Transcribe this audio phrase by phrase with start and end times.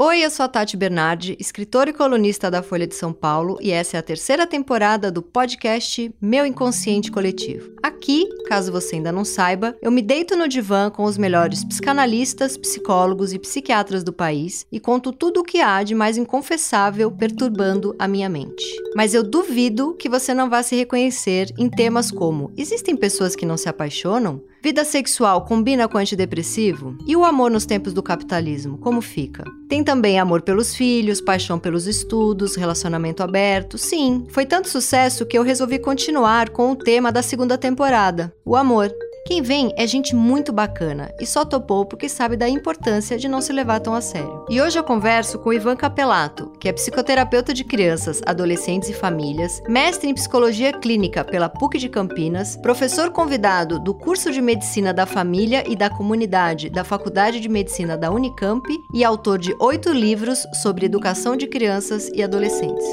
[0.00, 3.72] Oi, eu sou a Tati Bernardi, escritora e colunista da Folha de São Paulo, e
[3.72, 7.72] essa é a terceira temporada do podcast Meu Inconsciente Coletivo.
[7.82, 12.56] Aqui, caso você ainda não saiba, eu me deito no divã com os melhores psicanalistas,
[12.56, 17.92] psicólogos e psiquiatras do país e conto tudo o que há de mais inconfessável perturbando
[17.98, 18.64] a minha mente.
[18.94, 23.44] Mas eu duvido que você não vá se reconhecer em temas como: existem pessoas que
[23.44, 24.40] não se apaixonam?
[24.68, 26.94] Vida sexual combina com antidepressivo?
[27.06, 29.42] E o amor nos tempos do capitalismo, como fica?
[29.66, 33.78] Tem também amor pelos filhos, paixão pelos estudos, relacionamento aberto.
[33.78, 38.54] Sim, foi tanto sucesso que eu resolvi continuar com o tema da segunda temporada: o
[38.54, 38.92] amor.
[39.28, 43.42] Quem vem é gente muito bacana e só topou porque sabe da importância de não
[43.42, 44.46] se levar tão a sério.
[44.48, 49.60] E hoje eu converso com Ivan Capelato, que é psicoterapeuta de crianças, adolescentes e famílias,
[49.68, 55.04] mestre em psicologia clínica pela PUC de Campinas, professor convidado do curso de medicina da
[55.04, 60.46] família e da comunidade da Faculdade de Medicina da Unicamp e autor de oito livros
[60.54, 62.86] sobre educação de crianças e adolescentes.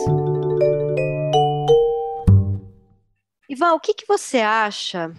[3.48, 5.14] Ivan, o que, que você acha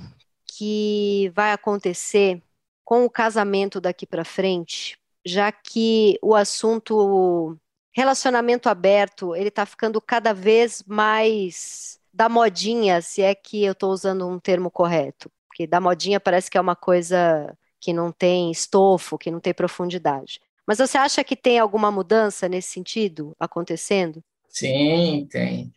[0.56, 2.40] que vai acontecer
[2.84, 7.58] com o casamento daqui para frente, já que o assunto
[7.92, 13.90] relacionamento aberto ele está ficando cada vez mais da modinha, se é que eu estou
[13.90, 18.50] usando um termo correto, porque da modinha parece que é uma coisa que não tem
[18.50, 20.40] estofo, que não tem profundidade.
[20.66, 24.22] Mas você acha que tem alguma mudança nesse sentido acontecendo?
[24.48, 25.72] Sim, tem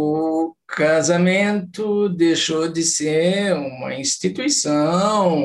[0.00, 5.44] o casamento deixou de ser uma instituição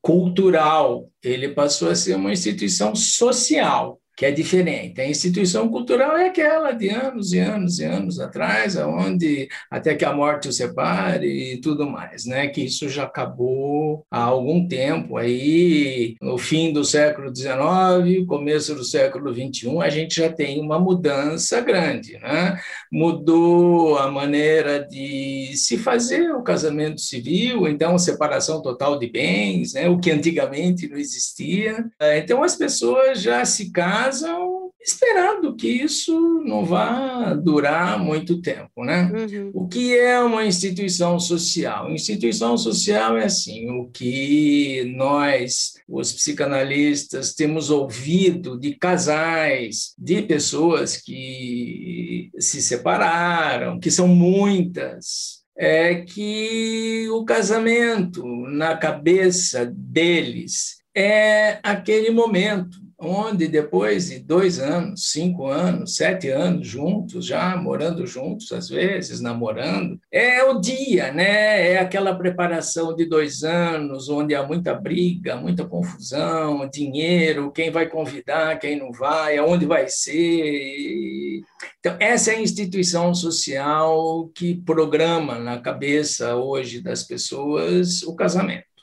[0.00, 5.00] cultural, ele passou a ser uma instituição social que é diferente.
[5.00, 10.04] A instituição cultural é aquela de anos e anos e anos atrás, onde até que
[10.04, 12.46] a morte o separe e tudo mais, né?
[12.48, 15.16] Que isso já acabou há algum tempo.
[15.16, 20.78] Aí, no fim do século XIX, começo do século XXI, a gente já tem uma
[20.78, 22.58] mudança grande, né?
[22.92, 29.88] Mudou a maneira de se fazer o casamento civil, então separação total de bens, né?
[29.88, 31.84] O que antigamente não existia.
[32.16, 38.84] Então as pessoas já se casam casam esperando que isso não vá durar muito tempo,
[38.84, 39.10] né?
[39.10, 39.50] Uhum.
[39.54, 41.90] O que é uma instituição social?
[41.90, 50.98] Instituição social é assim, o que nós, os psicanalistas, temos ouvido de casais, de pessoas
[50.98, 62.10] que se separaram, que são muitas, é que o casamento na cabeça deles é aquele
[62.10, 68.68] momento onde depois de dois anos, cinco anos, sete anos juntos, já morando juntos às
[68.68, 71.72] vezes, namorando, é o dia, né?
[71.72, 77.88] É aquela preparação de dois anos, onde há muita briga, muita confusão, dinheiro, quem vai
[77.88, 81.40] convidar, quem não vai, aonde vai ser.
[81.78, 88.73] Então, essa é a instituição social que programa na cabeça hoje das pessoas o casamento.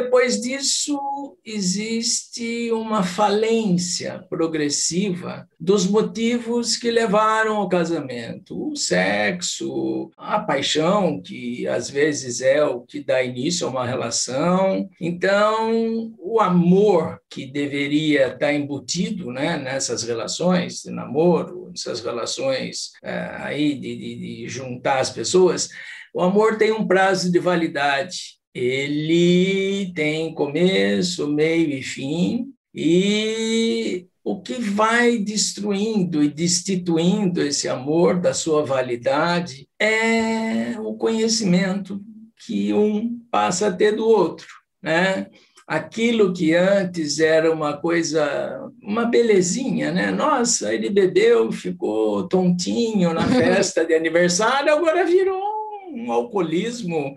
[0.00, 0.96] Depois disso,
[1.44, 11.66] existe uma falência progressiva dos motivos que levaram ao casamento: o sexo, a paixão, que
[11.66, 14.88] às vezes é o que dá início a uma relação.
[15.00, 23.32] Então, o amor que deveria estar embutido né, nessas relações de namoro, nessas relações é,
[23.40, 25.68] aí de, de, de juntar as pessoas,
[26.14, 34.40] o amor tem um prazo de validade ele tem começo, meio e fim, e o
[34.40, 42.00] que vai destruindo e destituindo esse amor da sua validade é o conhecimento
[42.46, 44.46] que um passa a ter do outro,
[44.82, 45.28] né?
[45.66, 50.10] Aquilo que antes era uma coisa, uma belezinha, né?
[50.10, 55.47] Nossa, ele bebeu, ficou tontinho na festa de aniversário, agora virou
[55.98, 57.14] um alcoolismo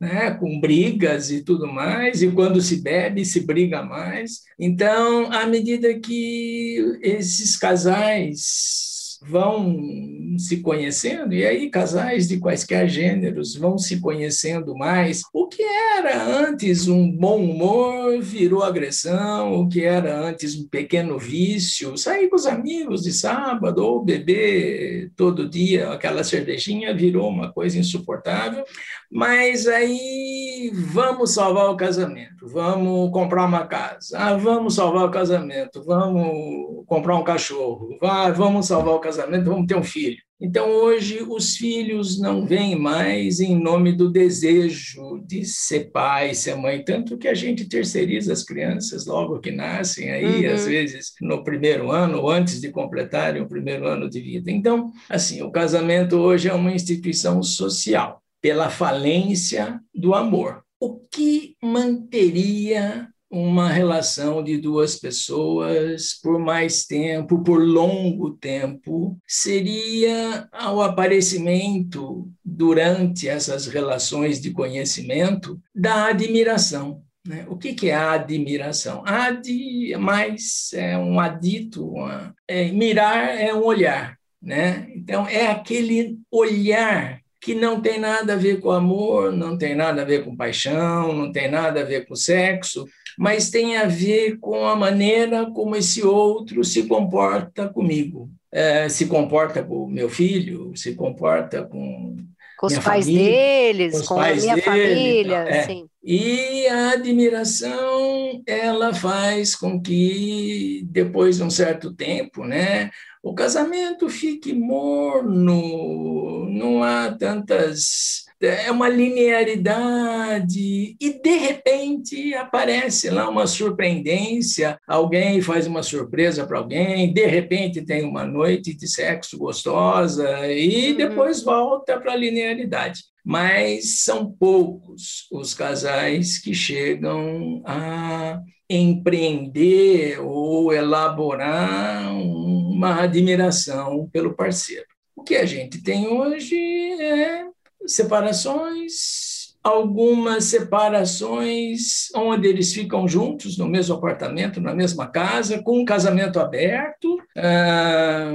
[0.00, 4.42] né, com brigas e tudo mais, e quando se bebe, se briga mais.
[4.58, 13.56] Então, à medida que esses casais vão se conhecendo, e aí casais de quaisquer gêneros
[13.56, 15.22] vão se conhecendo mais.
[15.32, 21.18] O que era antes um bom humor virou agressão, o que era antes um pequeno
[21.18, 27.52] vício, sair com os amigos de sábado ou beber todo dia aquela cervejinha virou uma
[27.52, 28.64] coisa insuportável.
[29.10, 35.84] Mas aí vamos salvar o casamento, vamos comprar uma casa, ah, vamos salvar o casamento,
[35.84, 40.26] vamos comprar um cachorro, ah, vamos salvar o casamento, vamos ter um filho.
[40.38, 46.56] Então, hoje, os filhos não vêm mais em nome do desejo de ser pai, ser
[46.56, 50.52] mãe, tanto que a gente terceiriza as crianças logo que nascem, aí, uhum.
[50.52, 54.50] às vezes, no primeiro ano, ou antes de completarem o primeiro ano de vida.
[54.50, 60.62] Então, assim, o casamento hoje é uma instituição social, pela falência do amor.
[60.78, 70.48] O que manteria uma relação de duas pessoas por mais tempo, por longo tempo, seria
[70.72, 77.02] o aparecimento durante essas relações de conhecimento da admiração.
[77.26, 77.44] Né?
[77.48, 79.02] O que, que é a admiração?
[79.04, 84.16] Ad mais é um adito, uma, é, mirar é um olhar.
[84.40, 84.88] Né?
[84.94, 90.02] Então, é aquele olhar que não tem nada a ver com amor, não tem nada
[90.02, 92.86] a ver com paixão, não tem nada a ver com sexo,
[93.18, 98.30] mas tem a ver com a maneira como esse outro se comporta comigo.
[98.52, 102.16] É, se comporta com o meu filho, se comporta com.
[102.58, 105.36] Com os pais família, deles, com, com a minha dele, família.
[105.36, 105.62] É.
[105.64, 105.86] Sim.
[106.02, 112.90] E a admiração, ela faz com que, depois de um certo tempo, né,
[113.26, 123.28] o casamento fique morno, não há tantas é uma linearidade e de repente aparece lá
[123.28, 129.38] uma surpreendência, alguém faz uma surpresa para alguém, de repente tem uma noite de sexo
[129.38, 130.96] gostosa e uhum.
[130.96, 133.00] depois volta para a linearidade.
[133.24, 144.86] Mas são poucos os casais que chegam a empreender ou elaborar uma admiração pelo parceiro.
[145.14, 146.56] O que a gente tem hoje
[147.00, 147.46] é
[147.86, 155.84] separações, algumas separações onde eles ficam juntos no mesmo apartamento, na mesma casa, com um
[155.84, 157.18] casamento aberto.
[157.36, 158.30] Ah,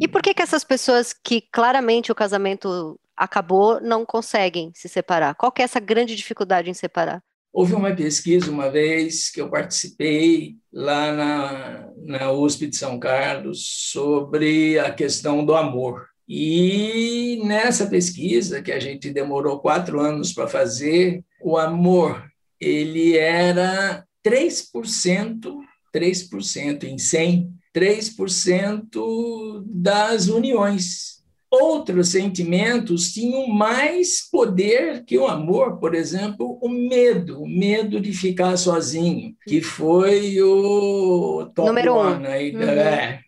[0.00, 5.34] e por que, que essas pessoas que claramente o casamento acabou não conseguem se separar?
[5.34, 7.22] Qual que é essa grande dificuldade em separar?
[7.52, 13.64] Houve uma pesquisa uma vez que eu participei lá na, na USP de São Carlos
[13.92, 16.08] sobre a questão do amor.
[16.28, 22.24] E nessa pesquisa, que a gente demorou quatro anos para fazer, o amor
[22.60, 25.54] ele era 3%,
[25.94, 31.14] 3% em 100, 3% das uniões.
[31.50, 38.12] Outros sentimentos tinham mais poder que o amor, por exemplo, o medo, o medo de
[38.12, 42.30] ficar sozinho, que foi o top Número one um.
[42.30, 42.62] aí, uhum.
[42.62, 43.20] é,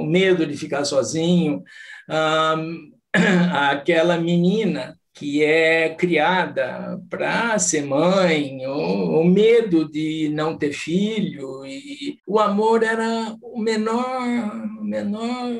[0.00, 1.62] o medo de ficar sozinho,
[3.52, 11.64] aquela menina que é criada para ser mãe, o, o, medo de não ter filho,
[11.64, 15.52] e o amor era o menor, menor,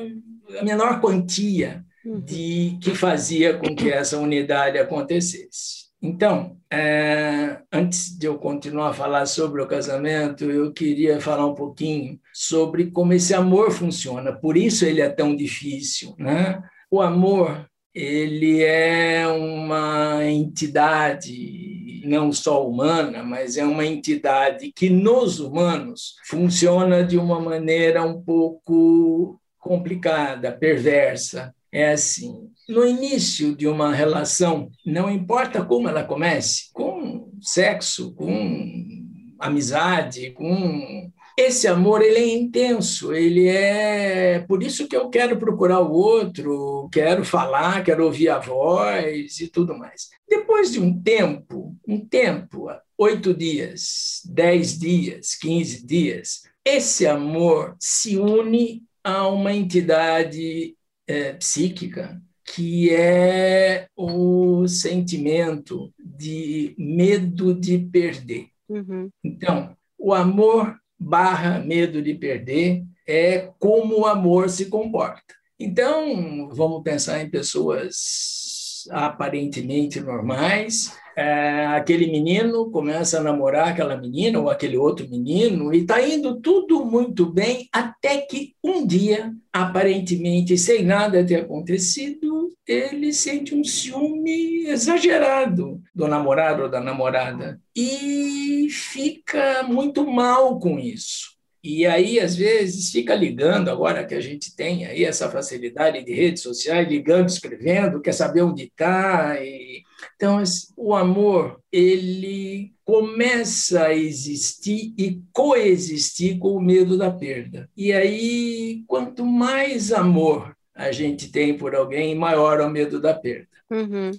[0.59, 2.21] a menor quantia uhum.
[2.21, 5.86] de que fazia com que essa unidade acontecesse.
[6.07, 11.53] Então, é, antes de eu continuar a falar sobre o casamento, eu queria falar um
[11.53, 14.31] pouquinho sobre como esse amor funciona.
[14.31, 16.63] Por isso ele é tão difícil, né?
[16.89, 25.41] O amor, ele é uma entidade não só humana, mas é uma entidade que nos
[25.41, 31.53] humanos funciona de uma maneira um pouco complicada, perversa.
[31.71, 39.05] É assim, no início de uma relação, não importa como ela comece, com sexo, com
[39.39, 45.81] amizade, com esse amor ele é intenso, ele é por isso que eu quero procurar
[45.81, 50.09] o outro, quero falar, quero ouvir a voz e tudo mais.
[50.27, 58.17] Depois de um tempo, um tempo, oito dias, dez dias, quinze dias, esse amor se
[58.17, 60.75] une a uma entidade
[61.07, 68.47] é, psíquica que é o sentimento de medo de perder.
[68.69, 69.09] Uhum.
[69.23, 75.35] Então, o amor barra medo de perder é como o amor se comporta.
[75.59, 84.39] Então, vamos pensar em pessoas aparentemente normais, é, aquele menino começa a namorar aquela menina
[84.39, 90.57] ou aquele outro menino e está indo tudo muito bem até que um dia, aparentemente
[90.57, 98.67] sem nada ter acontecido, ele sente um ciúme exagerado do namorado ou da namorada e
[98.69, 101.37] fica muito mal com isso.
[101.63, 106.13] E aí, às vezes, fica ligando, agora que a gente tem aí essa facilidade de
[106.13, 109.35] redes sociais, ligando, escrevendo, quer saber onde está.
[109.41, 109.83] E...
[110.15, 110.41] Então,
[110.77, 117.69] o amor, ele começa a existir e coexistir com o medo da perda.
[117.75, 123.13] E aí, quanto mais amor a gente tem por alguém, maior é o medo da
[123.13, 123.49] perda.
[123.69, 124.11] Uhum.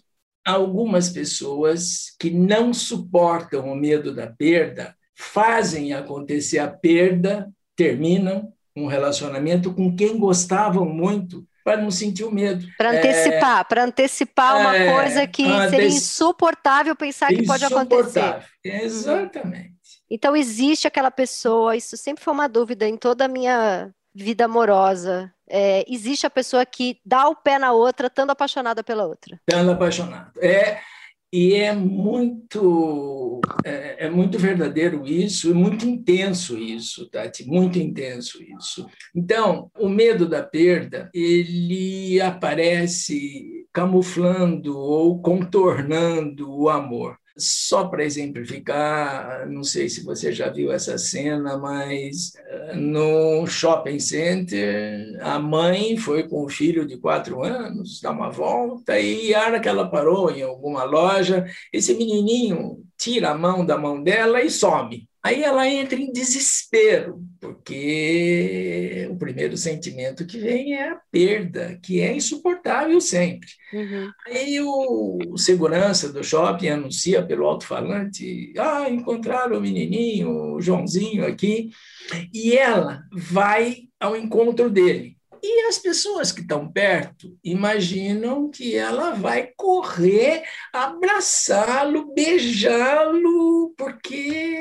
[0.45, 8.87] Algumas pessoas que não suportam o medo da perda fazem acontecer a perda, terminam um
[8.87, 12.67] relacionamento com quem gostavam muito para não sentir o medo.
[12.79, 18.43] Para antecipar, é, para antecipar uma é, coisa que seria insuportável pensar que pode acontecer.
[18.65, 19.75] Exatamente.
[20.11, 25.31] Então existe aquela pessoa, isso sempre foi uma dúvida em toda a minha vida amorosa.
[25.47, 29.39] É, existe a pessoa que dá o pé na outra, estando apaixonada pela outra.
[29.47, 30.33] Estando apaixonada.
[30.41, 30.79] É,
[31.33, 38.43] e é muito, é, é, muito verdadeiro isso, é muito intenso isso, Tati, muito intenso
[38.59, 38.87] isso.
[39.15, 47.19] Então, o medo da perda, ele aparece camuflando ou contornando o amor.
[47.39, 54.01] Só para exemplificar, não sei se você já viu essa cena, mas eh, no shopping
[54.01, 59.45] center, a mãe foi com o filho de quatro anos dar uma volta e a
[59.45, 64.43] hora que ela parou em alguma loja, esse menininho tira a mão da mão dela
[64.43, 65.09] e some.
[65.23, 72.01] Aí ela entra em desespero, porque o primeiro sentimento que vem é a perda, que
[72.01, 73.49] é insuportável sempre.
[73.73, 74.11] Uhum.
[74.27, 81.71] Aí o, segurança do shopping anuncia pelo alto-falante: ah, encontraram o menininho, o Joãozinho aqui,
[82.33, 85.19] e ela vai ao encontro dele.
[85.43, 90.43] E as pessoas que estão perto imaginam que ela vai correr,
[90.73, 94.58] abraçá-lo, beijá-lo, porque o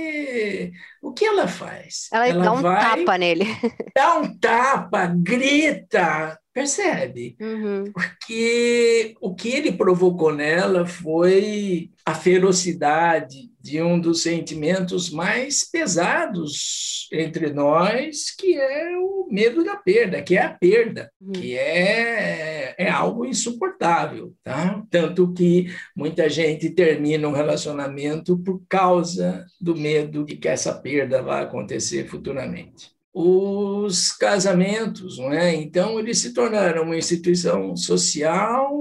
[1.17, 2.07] que ela faz?
[2.11, 3.45] Ela, ela dá um tapa nele.
[3.95, 7.35] Dá um tapa, grita, percebe?
[7.39, 7.83] Uhum.
[7.93, 17.07] Porque o que ele provocou nela foi a ferocidade de um dos sentimentos mais pesados
[17.13, 21.31] entre nós, que é o medo da perda, que é a perda, uhum.
[21.33, 24.33] que é, é algo insuportável.
[24.43, 24.83] Tá?
[24.89, 31.21] Tanto que muita gente termina um relacionamento por causa do medo de que essa perda
[31.21, 35.55] vai acontecer futuramente os casamentos, não é?
[35.55, 38.71] Então eles se tornaram uma instituição social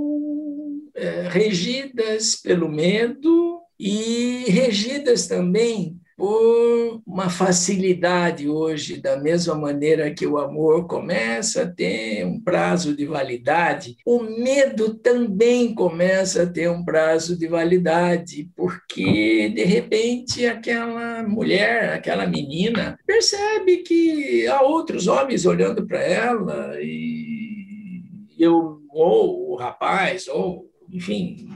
[0.95, 10.39] é, regidas pelo medo e regidas também uma facilidade hoje, da mesma maneira que o
[10.39, 16.85] amor começa a ter um prazo de validade, o medo também começa a ter um
[16.85, 25.45] prazo de validade, porque de repente aquela mulher, aquela menina, percebe que há outros homens
[25.45, 28.05] olhando para ela e
[28.39, 31.49] eu ou o rapaz ou enfim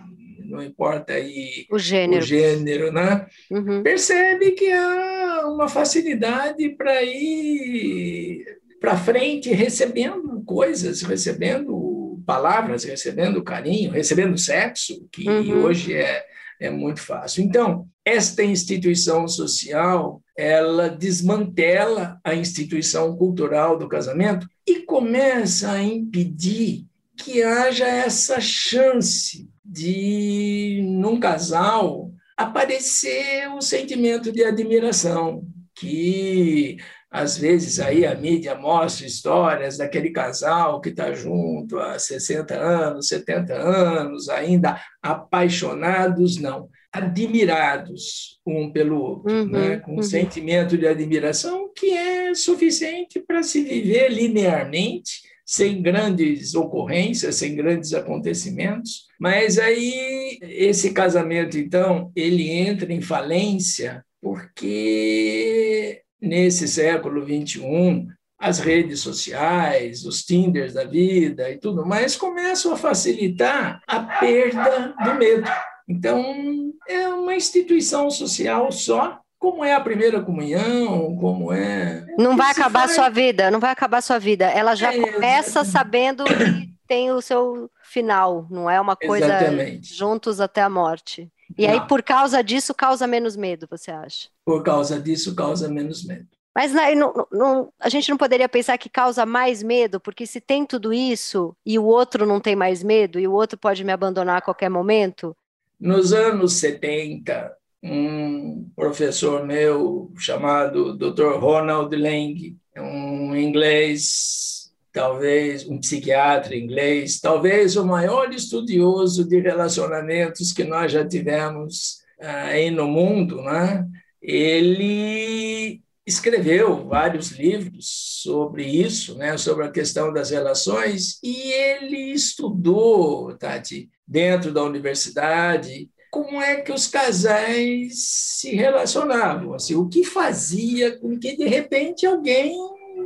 [0.50, 3.26] não importa aí o gênero, o gênero né?
[3.50, 3.82] Uhum.
[3.82, 8.44] percebe que há uma facilidade para ir
[8.80, 15.64] para frente recebendo coisas, recebendo palavras, recebendo carinho, recebendo sexo, que uhum.
[15.64, 16.24] hoje é,
[16.58, 17.44] é muito fácil.
[17.44, 26.86] Então, esta instituição social, ela desmantela a instituição cultural do casamento e começa a impedir
[27.16, 36.76] que haja essa chance de, num casal, aparecer o sentimento de admiração, que
[37.08, 43.08] às vezes aí a mídia mostra histórias daquele casal que está junto há 60 anos,
[43.08, 49.76] 70 anos, ainda apaixonados, não, admirados um pelo outro, uhum, né?
[49.78, 49.98] com uhum.
[50.00, 57.56] um sentimento de admiração que é suficiente para se viver linearmente sem grandes ocorrências, sem
[57.56, 59.08] grandes acontecimentos.
[59.18, 68.06] Mas aí esse casamento, então, ele entra em falência porque nesse século 21
[68.38, 74.94] as redes sociais, os Tinders da vida e tudo mais começam a facilitar a perda
[75.04, 75.50] do medo.
[75.88, 82.04] Então, é uma instituição social só como é a primeira comunhão, como é.
[82.18, 82.92] Não vai acabar faz...
[82.92, 84.44] sua vida, não vai acabar sua vida.
[84.44, 89.94] Ela já é, começa sabendo que tem o seu final, não é uma coisa exatamente.
[89.94, 91.26] juntos até a morte.
[91.56, 91.72] E não.
[91.72, 94.28] aí, por causa disso, causa menos medo, você acha?
[94.44, 96.28] Por causa disso, causa menos medo.
[96.54, 100.66] Mas não, não, a gente não poderia pensar que causa mais medo, porque se tem
[100.66, 104.36] tudo isso e o outro não tem mais medo e o outro pode me abandonar
[104.38, 105.34] a qualquer momento?
[105.78, 111.38] Nos anos 70, um professor meu chamado Dr.
[111.38, 120.64] Ronald Lang, um inglês, talvez um psiquiatra inglês, talvez o maior estudioso de relacionamentos que
[120.64, 123.86] nós já tivemos ah, aí no mundo, né?
[124.20, 133.34] Ele escreveu vários livros sobre isso, né, sobre a questão das relações, e ele estudou,
[133.36, 140.98] Tati, dentro da universidade, como é que os casais se relacionavam, assim, o que fazia
[140.98, 142.56] com que, de repente, alguém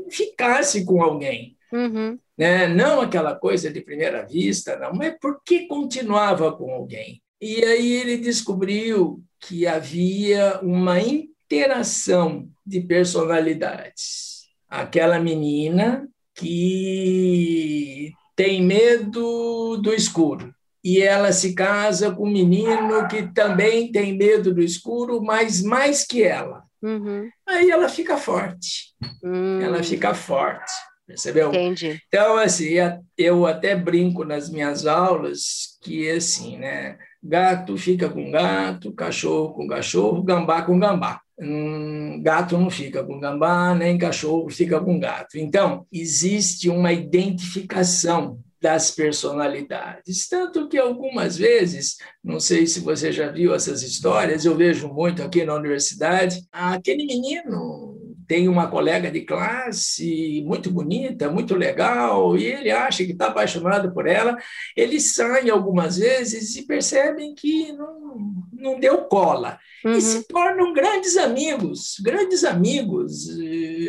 [0.08, 1.56] ficasse com alguém.
[1.70, 2.18] Uhum.
[2.36, 2.66] Né?
[2.68, 7.20] Não aquela coisa de primeira vista, não, mas por que continuava com alguém?
[7.40, 14.48] E aí ele descobriu que havia uma interação de personalidades.
[14.68, 20.53] Aquela menina que tem medo do escuro
[20.84, 26.04] e ela se casa com um menino que também tem medo do escuro, mas mais
[26.04, 26.62] que ela.
[26.82, 27.30] Uhum.
[27.48, 28.94] Aí ela fica forte.
[29.22, 29.62] Uhum.
[29.62, 30.70] Ela fica forte.
[31.06, 31.48] Percebeu?
[31.48, 31.98] Entendi.
[32.08, 32.74] Então, assim,
[33.16, 36.98] eu até brinco nas minhas aulas que, assim, né?
[37.22, 41.20] Gato fica com gato, cachorro com cachorro, gambá com gambá.
[41.40, 45.38] Hum, gato não fica com gambá, nem cachorro fica com gato.
[45.38, 50.26] Então, existe uma identificação das personalidades.
[50.26, 55.22] Tanto que algumas vezes, não sei se você já viu essas histórias, eu vejo muito
[55.22, 57.93] aqui na universidade, aquele menino
[58.26, 63.92] tem uma colega de classe muito bonita, muito legal, e ele acha que está apaixonado
[63.92, 64.36] por ela.
[64.76, 69.58] Eles saem algumas vezes e percebem que não, não deu cola.
[69.84, 69.92] Uhum.
[69.92, 73.28] E se tornam grandes amigos, grandes amigos.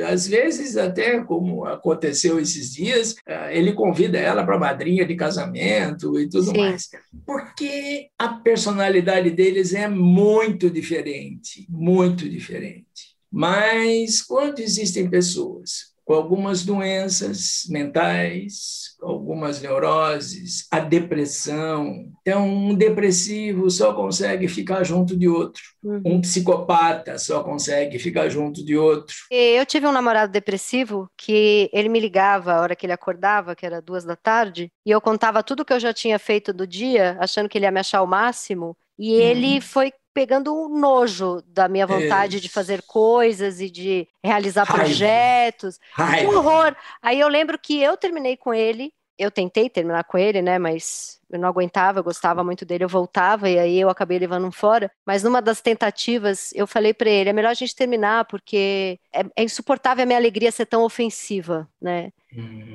[0.10, 6.20] Às vezes, até como aconteceu esses dias, eh, ele convida ela para madrinha de casamento
[6.20, 6.58] e tudo Sim.
[6.58, 6.89] mais.
[7.25, 13.04] Porque a personalidade deles é muito diferente, muito diferente.
[13.36, 22.12] Mas quando existem pessoas com algumas doenças mentais, algumas neuroses, a depressão.
[22.22, 25.63] Então, um depressivo só consegue ficar junto de outro.
[25.84, 26.01] Uhum.
[26.06, 29.15] Um psicopata só consegue ficar junto de outro.
[29.32, 33.65] Eu tive um namorado depressivo que ele me ligava a hora que ele acordava, que
[33.65, 37.18] era duas da tarde, e eu contava tudo que eu já tinha feito do dia,
[37.20, 38.77] achando que ele ia me achar o máximo.
[38.98, 39.62] E ele uhum.
[39.62, 44.86] foi pegando um nojo da minha vontade de fazer coisas e de realizar Raiva.
[44.86, 45.77] projetos.
[45.91, 46.29] Raiva.
[46.29, 46.75] Que horror!
[47.01, 51.19] Aí eu lembro que eu terminei com ele, eu tentei terminar com ele, né, mas
[51.30, 54.51] eu não aguentava, eu gostava muito dele, eu voltava e aí eu acabei levando um
[54.51, 54.91] fora.
[55.06, 59.25] Mas numa das tentativas, eu falei para ele: é melhor a gente terminar, porque é,
[59.36, 62.12] é, insuportável a minha alegria ser tão ofensiva, né?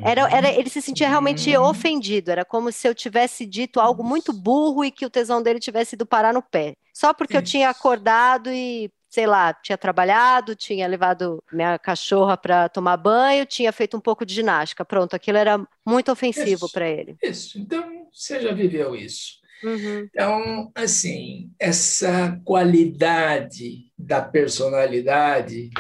[0.03, 1.67] Era, era, ele se sentia realmente uhum.
[1.67, 5.61] ofendido, era como se eu tivesse dito algo muito burro e que o tesão dele
[5.61, 6.75] tivesse ido parar no pé.
[6.95, 12.69] Só porque eu tinha acordado e sei lá, tinha trabalhado, tinha levado minha cachorra para
[12.69, 14.85] tomar banho, tinha feito um pouco de ginástica.
[14.85, 17.17] Pronto, aquilo era muito ofensivo para ele.
[17.21, 17.59] Isso.
[17.59, 19.41] Então, você já viveu isso.
[19.65, 20.09] Uhum.
[20.11, 25.71] Então, assim, essa qualidade da personalidade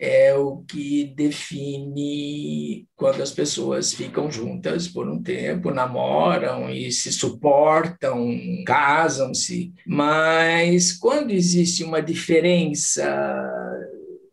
[0.00, 7.12] é o que define quando as pessoas ficam juntas por um tempo, namoram e se
[7.12, 8.26] suportam,
[8.66, 9.74] casam-se.
[9.86, 13.04] Mas quando existe uma diferença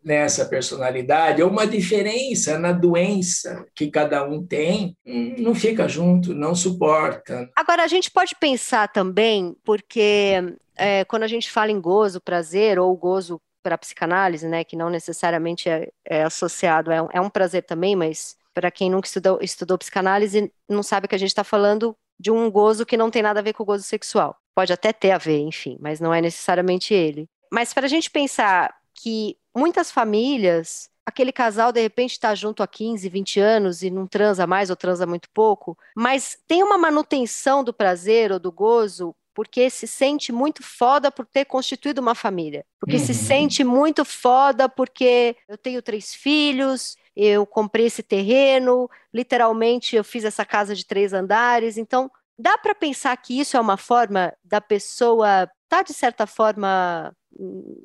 [0.02, 4.96] nessa personalidade, ou uma diferença na doença que cada um tem,
[5.36, 7.50] não fica junto, não suporta.
[7.54, 10.32] Agora, a gente pode pensar também, porque
[10.78, 14.76] é, quando a gente fala em gozo, prazer, ou gozo para a psicanálise, né, que
[14.76, 19.06] não necessariamente é, é associado, é um, é um, prazer também, mas para quem nunca
[19.06, 23.10] estudou, estudou psicanálise, não sabe que a gente está falando de um gozo que não
[23.10, 24.36] tem nada a ver com o gozo sexual.
[24.54, 27.28] Pode até ter a ver, enfim, mas não é necessariamente ele.
[27.52, 32.66] Mas para a gente pensar que muitas famílias, aquele casal de repente está junto há
[32.66, 37.62] 15, 20 anos e não transa mais ou transa muito pouco, mas tem uma manutenção
[37.62, 42.66] do prazer ou do gozo porque se sente muito foda por ter constituído uma família.
[42.80, 43.04] Porque uhum.
[43.04, 50.02] se sente muito foda porque eu tenho três filhos, eu comprei esse terreno, literalmente eu
[50.02, 51.78] fiz essa casa de três andares.
[51.78, 57.14] Então, dá para pensar que isso é uma forma da pessoa tá de certa forma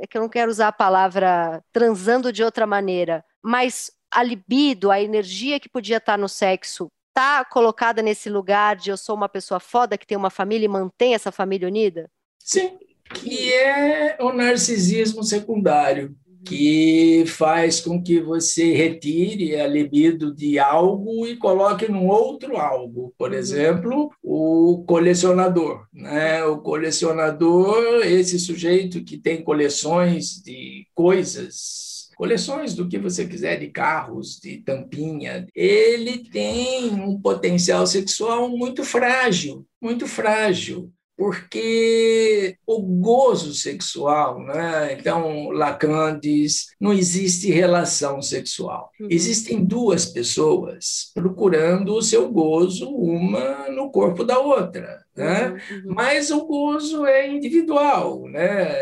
[0.02, 4.90] é que eu não quero usar a palavra transando de outra maneira, mas a libido,
[4.90, 9.30] a energia que podia estar no sexo tá colocada nesse lugar de eu sou uma
[9.30, 12.10] pessoa foda que tem uma família e mantém essa família unida?
[12.40, 12.78] Sim,
[13.14, 21.26] que é o narcisismo secundário, que faz com que você retire a libido de algo
[21.26, 23.14] e coloque num outro algo.
[23.18, 23.38] Por uhum.
[23.38, 25.86] exemplo, o colecionador.
[25.94, 26.44] Né?
[26.44, 31.93] O colecionador, esse sujeito que tem coleções de coisas
[32.24, 38.82] coleções do que você quiser, de carros, de tampinha, ele tem um potencial sexual muito
[38.82, 44.98] frágil, muito frágil, porque o gozo sexual, né?
[44.98, 48.90] então Lacan diz, não existe relação sexual.
[49.02, 49.08] Uhum.
[49.12, 55.04] Existem duas pessoas procurando o seu gozo, uma no corpo da outra.
[55.16, 55.50] Né?
[55.50, 55.56] Uhum,
[55.90, 55.94] uhum.
[55.94, 58.74] Mas o gozo é individual, né?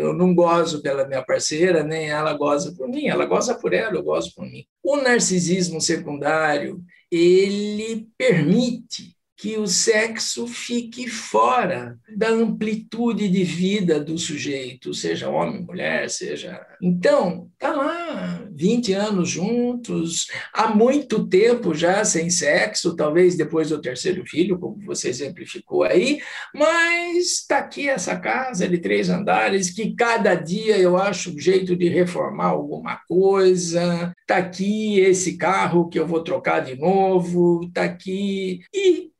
[0.00, 3.94] Eu não gozo pela minha parceira, nem ela goza por mim, ela goza por ela,
[3.94, 4.64] eu gozo por mim.
[4.82, 14.18] O narcisismo secundário, ele permite que o sexo fique fora da amplitude de vida do
[14.18, 16.60] sujeito, seja homem, mulher, seja.
[16.82, 23.80] Então, tá lá, 20 anos juntos, há muito tempo já sem sexo, talvez depois do
[23.80, 26.20] terceiro filho, como você exemplificou aí,
[26.54, 31.74] mas está aqui essa casa de três andares que cada dia eu acho um jeito
[31.74, 37.84] de reformar alguma coisa, está aqui esse carro que eu vou trocar de novo, está
[37.84, 38.60] aqui.
[38.74, 39.10] E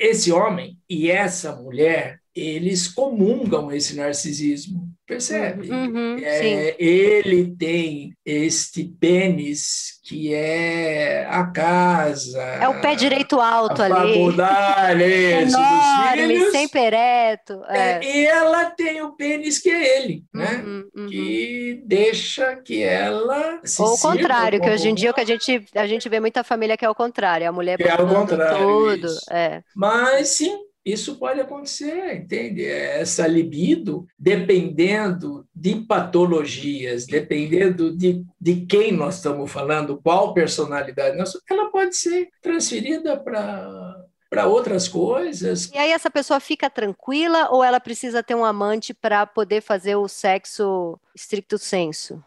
[0.00, 5.68] esse homem e essa mulher, eles comungam esse narcisismo, percebe?
[5.68, 12.40] Uhum, é, ele tem este pênis que é a casa.
[12.40, 14.14] É o pé direito alto a ali.
[14.14, 15.02] Faculdade,
[15.42, 17.60] Enorme, sempre ereto.
[17.68, 17.78] É.
[17.78, 20.62] É, e ela tem o pênis que é ele, né?
[20.64, 21.06] Uhum, uhum.
[21.08, 25.26] Que deixa que ela se Ou o contrário, que hoje em dia o que a
[25.26, 28.58] gente, a gente vê muita família que é o contrário, a mulher é o contrário,
[28.58, 29.08] tudo.
[29.30, 29.62] É.
[29.74, 30.56] Mas sim,
[30.92, 32.64] isso pode acontecer, entende?
[32.64, 41.16] Essa libido, dependendo de patologias, dependendo de, de quem nós estamos falando, qual personalidade,
[41.48, 43.96] ela pode ser transferida para
[44.30, 45.68] para outras coisas.
[45.72, 49.96] E aí essa pessoa fica tranquila ou ela precisa ter um amante para poder fazer
[49.96, 52.22] o sexo estricto senso?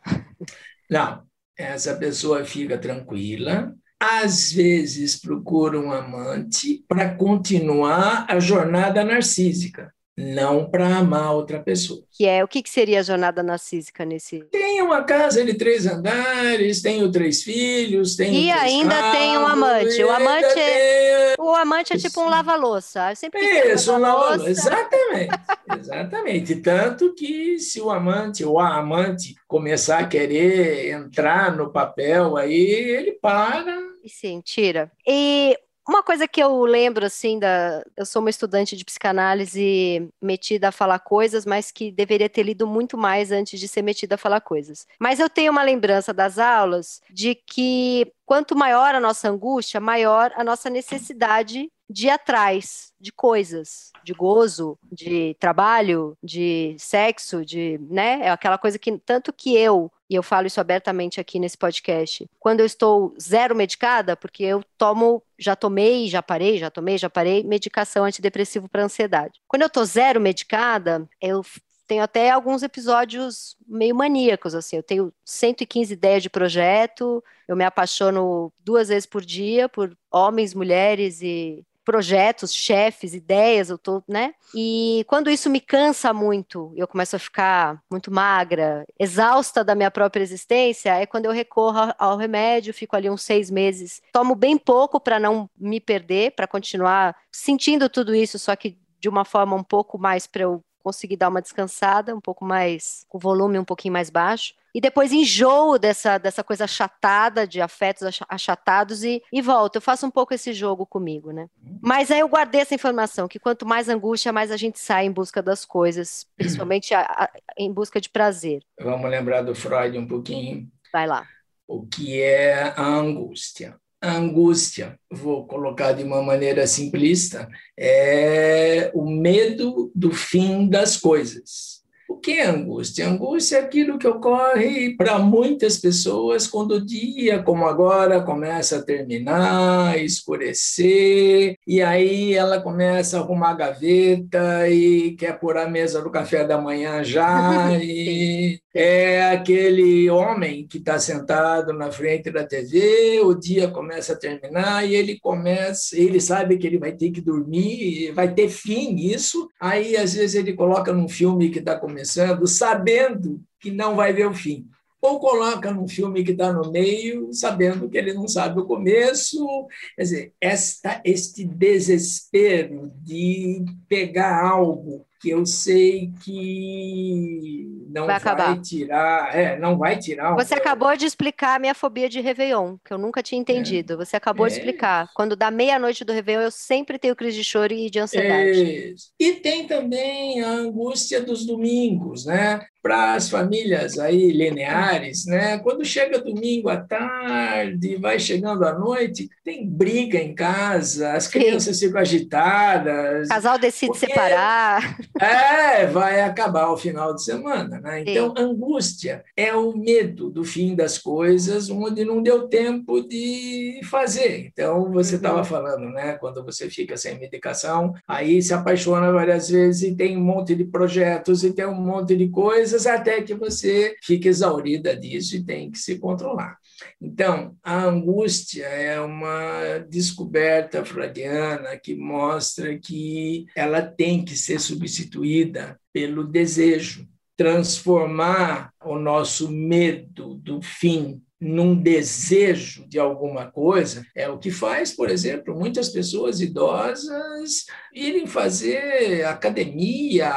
[0.92, 1.24] Não,
[1.58, 3.74] essa pessoa fica tranquila,
[4.04, 12.04] às vezes procura um amante para continuar a jornada narcísica não para amar outra pessoa.
[12.12, 14.44] Que é o que, que seria a jornada narcísica nesse?
[14.52, 19.48] Tem uma casa de três andares, tenho três filhos, tenho e ainda carros, tem um
[19.48, 20.04] amante.
[20.04, 23.14] O amante, é, o amante é tipo um lava-louça.
[23.16, 24.50] Sempre Isso, um lava-louça.
[24.50, 25.40] Exatamente,
[25.80, 26.56] exatamente.
[26.58, 32.54] Tanto que se o amante ou a amante começar a querer entrar no papel, aí
[32.54, 33.93] ele para.
[34.08, 34.92] Sim, tira.
[35.08, 37.84] E uma coisa que eu lembro, assim, da.
[37.98, 42.66] Eu sou uma estudante de psicanálise metida a falar coisas, mas que deveria ter lido
[42.66, 44.88] muito mais antes de ser metida a falar coisas.
[44.98, 50.32] Mas eu tenho uma lembrança das aulas de que quanto maior a nossa angústia, maior
[50.36, 57.78] a nossa necessidade de ir atrás de coisas, de gozo, de trabalho, de sexo, de,
[57.90, 58.22] né?
[58.22, 62.30] É aquela coisa que tanto que eu e eu falo isso abertamente aqui nesse podcast,
[62.40, 67.10] quando eu estou zero medicada, porque eu tomo, já tomei, já parei, já tomei, já
[67.10, 69.42] parei, medicação antidepressivo para ansiedade.
[69.48, 71.44] Quando eu estou zero medicada, eu
[71.88, 77.66] tenho até alguns episódios meio maníacos, assim, eu tenho 115 ideias de projeto, eu me
[77.66, 84.34] apaixono duas vezes por dia por homens, mulheres e projetos, chefes, ideias, eu tô, né?
[84.56, 89.92] E quando isso me cansa muito, eu começo a ficar muito magra, exausta da minha
[89.92, 94.58] própria existência, é quando eu recorro ao remédio, fico ali uns seis meses, tomo bem
[94.58, 99.56] pouco para não me perder, para continuar sentindo tudo isso, só que de uma forma
[99.56, 103.64] um pouco mais para eu conseguir dar uma descansada, um pouco mais, com volume um
[103.64, 104.54] pouquinho mais baixo.
[104.74, 109.76] E depois enjoo dessa, dessa coisa achatada, de afetos achatados, e, e volto.
[109.76, 111.48] Eu faço um pouco esse jogo comigo, né?
[111.82, 115.12] Mas aí eu guardei essa informação, que quanto mais angústia, mais a gente sai em
[115.12, 118.64] busca das coisas, principalmente a, a, em busca de prazer.
[118.80, 120.68] Vamos lembrar do Freud um pouquinho.
[120.92, 121.28] Vai lá.
[121.68, 123.78] O que é a angústia?
[124.02, 131.83] A angústia, vou colocar de uma maneira simplista, é o medo do fim das coisas.
[132.14, 133.10] O que é angústia?
[133.10, 138.82] Angústia é aquilo que ocorre para muitas pessoas quando o dia, como agora, começa a
[138.84, 146.04] terminar, escurecer, e aí ela começa a arrumar a gaveta e quer pôr a mesa
[146.04, 152.44] do café da manhã já, e é aquele homem que está sentado na frente da
[152.44, 157.12] TV, o dia começa a terminar e ele começa, ele sabe que ele vai ter
[157.12, 161.76] que dormir, vai ter fim isso, aí às vezes ele coloca num filme que está
[161.76, 164.68] começando, sabendo que não vai ver o fim.
[165.02, 169.68] Ou coloca num filme que está no meio, sabendo que ele não sabe o começo.
[169.96, 178.60] Quer dizer, esta, este desespero de pegar algo que eu sei que não vai, vai
[178.60, 180.36] tirar, é, não vai tirar.
[180.36, 183.94] Você acabou de explicar a minha fobia de Réveillon, que eu nunca tinha entendido.
[183.94, 183.96] É.
[183.96, 184.50] Você acabou é.
[184.50, 185.10] de explicar.
[185.16, 188.62] Quando dá meia-noite do Réveillon, eu sempre tenho crise de choro e de ansiedade.
[188.62, 188.94] É.
[189.18, 192.60] E tem também a angústia dos domingos, né?
[192.84, 195.58] para as famílias aí lineares, né?
[195.60, 201.78] Quando chega domingo à tarde, vai chegando à noite, tem briga em casa, as crianças
[201.78, 201.88] Sim.
[201.88, 203.28] ficam agitadas.
[203.28, 204.98] O casal decide separar.
[205.20, 208.02] É, vai acabar o final de semana, né?
[208.02, 208.44] Então, Sim.
[208.44, 214.48] angústia é o medo do fim das coisas, onde não deu tempo de fazer.
[214.52, 215.46] Então, você estava uhum.
[215.46, 216.14] falando, né?
[216.14, 220.64] Quando você fica sem medicação, aí se apaixona várias vezes e tem um monte de
[220.64, 225.70] projetos e tem um monte de coisas até que você fique exaurida disso e tem
[225.70, 226.58] que se controlar.
[227.02, 235.80] Então, a angústia é uma descoberta freudiana que mostra que ela tem que ser substituída
[235.92, 244.38] pelo desejo, transformar o nosso medo do fim num desejo de alguma coisa, é o
[244.38, 250.32] que faz, por exemplo, muitas pessoas idosas irem fazer academia,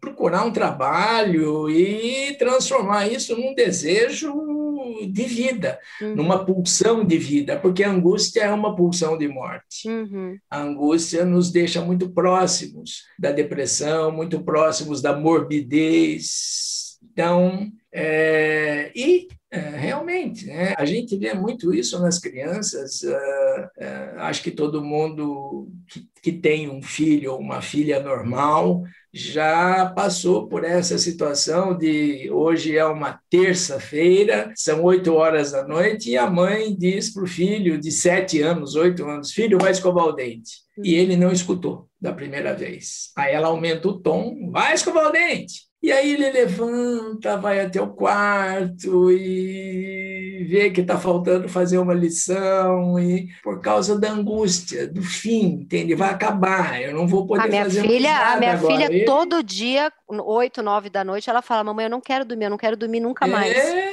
[0.00, 4.61] procurar um trabalho e transformar isso num desejo
[5.06, 6.16] de vida, uhum.
[6.16, 9.88] numa pulsão de vida, porque a angústia é uma pulsão de morte.
[9.88, 10.38] Uhum.
[10.50, 16.98] A angústia nos deixa muito próximos da depressão, muito próximos da morbidez.
[17.12, 20.72] Então, é, e é, realmente, né?
[20.78, 23.02] a gente vê muito isso nas crianças.
[23.02, 28.82] Uh, uh, acho que todo mundo que, que tem um filho ou uma filha normal
[29.12, 36.08] já passou por essa situação de hoje é uma terça-feira, são oito horas da noite,
[36.08, 40.06] e a mãe diz para o filho de sete anos, oito anos, filho, vai escovar
[40.06, 40.62] o dente.
[40.82, 43.12] E ele não escutou da primeira vez.
[43.14, 45.70] Aí ela aumenta o tom, vai escovar o dente.
[45.82, 51.92] E aí ele levanta, vai até o quarto e vê que está faltando fazer uma
[51.92, 55.96] lição e por causa da angústia, do fim, entende?
[55.96, 58.74] Vai acabar, eu não vou poder a minha fazer filha, nada A minha agora.
[58.74, 59.04] filha, ele...
[59.04, 62.58] todo dia, oito, nove da noite, ela fala, mamãe, eu não quero dormir, eu não
[62.58, 63.52] quero dormir nunca mais.
[63.52, 63.90] É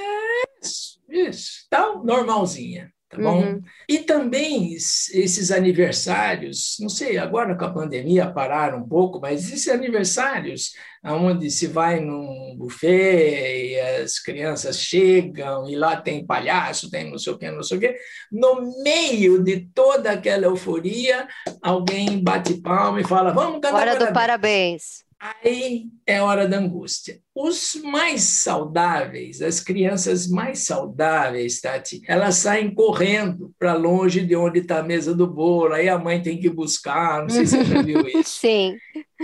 [0.62, 1.64] isso, isso.
[1.66, 3.42] Então, normalzinha tá bom?
[3.42, 3.62] Uhum.
[3.88, 9.68] E também esses aniversários, não sei, agora com a pandemia pararam um pouco, mas esses
[9.68, 17.10] aniversários onde se vai num buffet e as crianças chegam e lá tem palhaço, tem
[17.10, 17.96] não sei o que, não sei o que,
[18.32, 21.28] no meio de toda aquela euforia,
[21.62, 25.09] alguém bate palma e fala, vamos cantar Hora do parabéns.
[25.20, 27.20] Aí é hora da angústia.
[27.36, 34.60] Os mais saudáveis, as crianças mais saudáveis, Tati, elas saem correndo para longe de onde
[34.60, 37.66] está a mesa do bolo, aí a mãe tem que buscar, não sei se você
[37.66, 38.40] já viu isso.
[38.40, 38.78] Sim.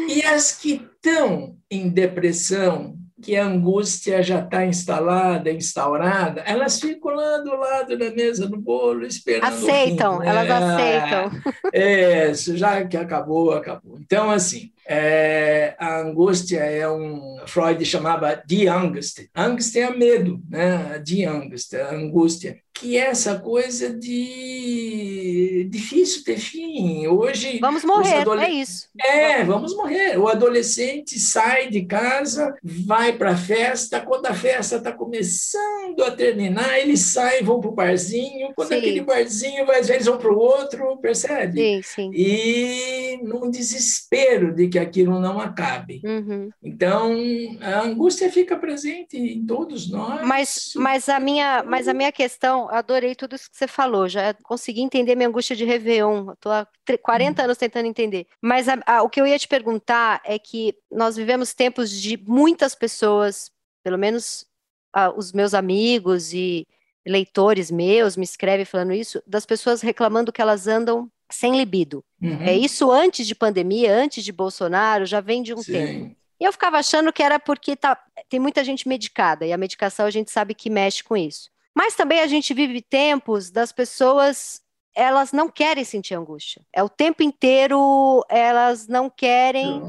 [0.10, 7.16] E as que estão em depressão, que a angústia já está instalada, instaurada, elas ficam
[7.16, 9.46] lá do lado da mesa do bolo esperando.
[9.46, 11.32] Aceitam, elas aceitam.
[11.74, 13.98] É, já que acabou, acabou.
[14.00, 17.38] Então, assim, é, a angústia é um.
[17.48, 19.30] Freud chamava de angst.
[19.36, 21.00] Angst é medo, né?
[21.00, 27.08] De angst, angústia que é essa coisa de difícil ter fim.
[27.08, 27.58] Hoje.
[27.60, 28.44] Vamos morrer, adole...
[28.44, 28.90] é isso.
[29.02, 30.18] É, vamos morrer.
[30.20, 36.12] O adolescente sai de casa, vai para a festa, quando a festa está começando a
[36.12, 38.76] terminar, eles saem, vão para o barzinho, quando sim.
[38.76, 41.58] aquele barzinho vai, eles vão para o outro, percebe?
[41.58, 42.12] Sim, sim.
[42.14, 46.02] E num desespero de que aquilo não acabe.
[46.04, 46.50] Uhum.
[46.62, 47.16] Então,
[47.62, 50.22] a angústia fica presente em todos nós.
[50.28, 54.08] Mas, mas, a, minha, mas a minha questão adorei tudo isso que você falou.
[54.08, 56.32] Já consegui entender minha angústia de Réveillon.
[56.32, 56.68] Estou há
[57.02, 57.46] 40 hum.
[57.46, 58.28] anos tentando entender.
[58.42, 62.18] Mas a, a, o que eu ia te perguntar é que nós vivemos tempos de
[62.18, 63.52] muitas pessoas,
[63.84, 64.46] pelo menos
[64.94, 66.68] a, os meus amigos e
[67.06, 72.04] leitores meus me escrevem falando isso, das pessoas reclamando que elas andam sem libido.
[72.22, 72.42] Uhum.
[72.42, 75.72] É isso antes de pandemia, antes de Bolsonaro, já vem de um Sim.
[75.72, 76.16] tempo.
[76.40, 77.98] E eu ficava achando que era porque tá,
[78.30, 81.50] tem muita gente medicada, e a medicação a gente sabe que mexe com isso.
[81.76, 84.64] Mas também a gente vive tempos das pessoas
[84.96, 86.62] elas não querem sentir angústia.
[86.72, 89.82] É o tempo inteiro, elas não querem.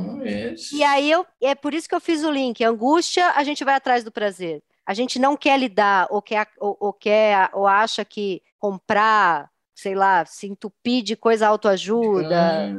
[0.73, 2.63] e aí eu, é por isso que eu fiz o link.
[2.65, 4.63] Angústia, a gente vai atrás do prazer.
[4.85, 9.95] A gente não quer lidar ou quer ou, ou quer ou acha que comprar, sei
[9.95, 12.75] lá, se entupir de coisa autoajuda,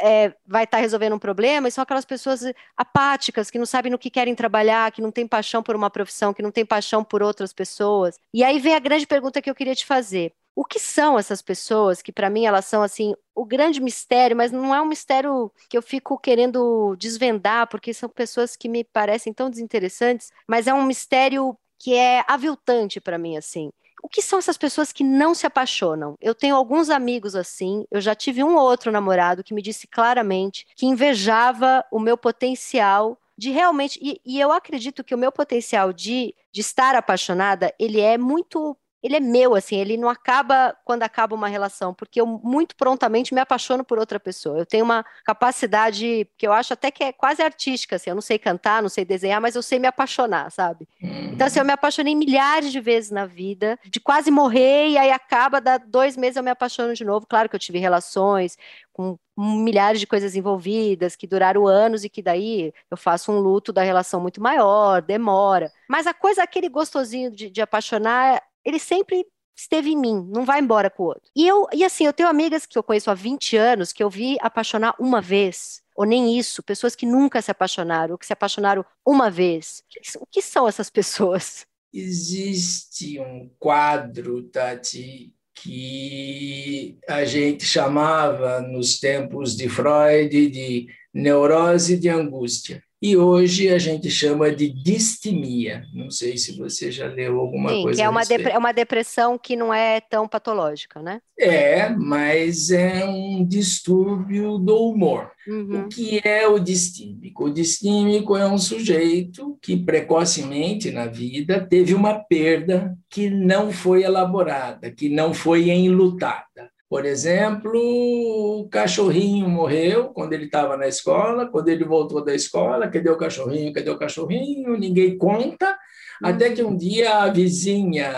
[0.00, 2.42] é, vai estar tá resolvendo um problema, e são aquelas pessoas
[2.76, 6.32] apáticas, que não sabem no que querem trabalhar, que não têm paixão por uma profissão,
[6.34, 8.18] que não têm paixão por outras pessoas.
[8.32, 10.32] E aí vem a grande pergunta que eu queria te fazer.
[10.54, 14.50] o que são essas pessoas que para mim elas são assim o grande mistério, mas
[14.50, 19.32] não é um mistério que eu fico querendo desvendar, porque são pessoas que me parecem
[19.32, 23.70] tão desinteressantes, mas é um mistério que é aviltante para mim assim.
[24.02, 26.16] O que são essas pessoas que não se apaixonam?
[26.20, 29.86] Eu tenho alguns amigos assim, eu já tive um ou outro namorado que me disse
[29.86, 33.98] claramente que invejava o meu potencial de realmente.
[34.02, 38.76] E, e eu acredito que o meu potencial de, de estar apaixonada, ele é muito
[39.02, 43.32] ele é meu, assim, ele não acaba quando acaba uma relação, porque eu muito prontamente
[43.32, 44.58] me apaixono por outra pessoa.
[44.58, 48.22] Eu tenho uma capacidade que eu acho até que é quase artística, assim, eu não
[48.22, 50.88] sei cantar, não sei desenhar, mas eu sei me apaixonar, sabe?
[51.00, 55.10] Então, assim, eu me apaixonei milhares de vezes na vida, de quase morrer, e aí
[55.10, 57.26] acaba, dá dois meses eu me apaixono de novo.
[57.26, 58.56] Claro que eu tive relações
[58.92, 63.72] com milhares de coisas envolvidas, que duraram anos e que daí eu faço um luto
[63.72, 65.70] da relação muito maior, demora.
[65.88, 70.60] Mas a coisa, aquele gostosinho de, de apaixonar, ele sempre esteve em mim, não vai
[70.60, 71.30] embora com o outro.
[71.34, 74.08] E eu, e assim, eu tenho amigas que eu conheço há 20 anos que eu
[74.08, 78.32] vi apaixonar uma vez, ou nem isso, pessoas que nunca se apaixonaram, ou que se
[78.32, 79.82] apaixonaram uma vez.
[80.20, 81.66] O que são essas pessoas?
[81.92, 92.08] Existe um quadro, Tati, que a gente chamava nos tempos de Freud de neurose de
[92.08, 92.82] angústia.
[93.00, 95.84] E hoje a gente chama de distimia.
[95.94, 97.96] Não sei se você já leu alguma Sim, coisa.
[97.96, 101.20] Que é uma, é uma depressão que não é tão patológica, né?
[101.38, 105.30] É, mas é um distúrbio do humor.
[105.46, 105.84] Uhum.
[105.84, 107.44] O que é o distímico?
[107.44, 114.02] O distímico é um sujeito que precocemente na vida teve uma perda que não foi
[114.02, 116.68] elaborada, que não foi enlutada.
[116.88, 122.88] Por exemplo, o cachorrinho morreu quando ele estava na escola, quando ele voltou da escola,
[122.88, 123.72] cadê o cachorrinho?
[123.74, 124.76] Cadê o cachorrinho?
[124.78, 125.78] Ninguém conta.
[126.22, 128.12] Até que um dia a vizinha